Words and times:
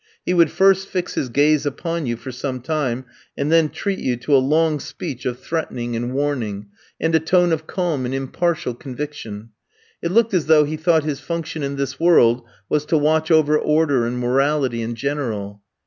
He 0.25 0.33
would 0.33 0.49
first 0.49 0.87
fix 0.87 1.13
his 1.13 1.29
gaze 1.29 1.63
upon 1.63 2.07
you 2.07 2.17
for 2.17 2.31
some 2.31 2.59
time, 2.61 3.05
and 3.37 3.51
then 3.51 3.69
treat 3.69 3.99
you 3.99 4.17
to 4.17 4.35
a 4.35 4.41
long 4.41 4.79
speech 4.79 5.27
of 5.27 5.37
threatening 5.39 5.95
and 5.95 6.11
warning, 6.11 6.69
and 6.99 7.13
a 7.13 7.19
tone 7.19 7.51
of 7.51 7.67
calm 7.67 8.03
and 8.05 8.15
impartial 8.15 8.73
conviction. 8.73 9.49
It 10.01 10.11
looked 10.11 10.33
as 10.33 10.47
though 10.47 10.63
he 10.63 10.75
thought 10.75 11.03
his 11.03 11.19
function 11.19 11.61
in 11.61 11.75
this 11.75 11.99
world 11.99 12.41
was 12.67 12.87
to 12.87 12.97
watch 12.97 13.29
over 13.29 13.59
order 13.59 14.07
and 14.07 14.17
morality 14.17 14.81
in 14.81 14.95
general. 14.95 15.61